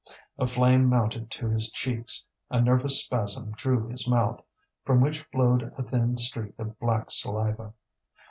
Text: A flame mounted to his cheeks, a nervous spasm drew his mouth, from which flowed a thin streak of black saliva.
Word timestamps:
A 0.39 0.47
flame 0.47 0.87
mounted 0.89 1.29
to 1.29 1.47
his 1.47 1.69
cheeks, 1.71 2.25
a 2.49 2.59
nervous 2.59 3.03
spasm 3.05 3.51
drew 3.51 3.87
his 3.87 4.07
mouth, 4.07 4.41
from 4.83 4.99
which 4.99 5.21
flowed 5.31 5.71
a 5.77 5.83
thin 5.83 6.17
streak 6.17 6.57
of 6.57 6.79
black 6.79 7.11
saliva. 7.11 7.75